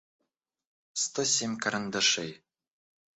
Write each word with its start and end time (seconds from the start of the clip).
сто 1.03 1.21
семь 1.33 1.59
карандашей 1.63 2.31